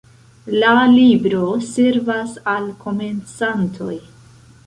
[0.61, 3.95] La libro servas al komencantoj.